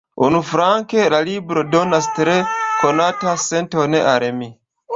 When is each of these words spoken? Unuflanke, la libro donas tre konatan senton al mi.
Unuflanke, 0.27 1.03
la 1.13 1.19
libro 1.27 1.65
donas 1.75 2.09
tre 2.21 2.35
konatan 2.81 3.41
senton 3.45 4.01
al 4.03 4.29
mi. 4.43 4.53